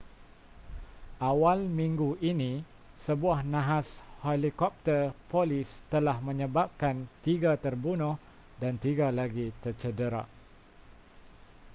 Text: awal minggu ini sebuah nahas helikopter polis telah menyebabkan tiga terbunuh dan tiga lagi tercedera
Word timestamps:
awal 1.29 1.59
minggu 1.79 2.11
ini 2.31 2.53
sebuah 3.05 3.39
nahas 3.53 3.89
helikopter 4.25 5.01
polis 5.31 5.69
telah 5.93 6.17
menyebabkan 6.27 6.95
tiga 7.25 7.51
terbunuh 7.63 8.15
dan 8.61 8.73
tiga 8.85 9.07
lagi 9.19 9.47
tercedera 9.63 10.23